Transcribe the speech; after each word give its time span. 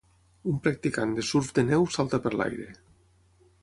un 0.51 0.55
practicant 0.67 1.13
de 1.19 1.27
surf 1.33 1.53
de 1.59 1.67
neu 1.69 1.87
salta 1.99 2.25
per 2.25 2.35
l'aire. 2.41 2.71